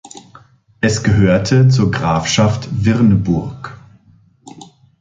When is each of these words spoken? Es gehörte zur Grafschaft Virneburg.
Es 0.79 1.03
gehörte 1.03 1.67
zur 1.67 1.91
Grafschaft 1.91 2.67
Virneburg. 2.71 3.79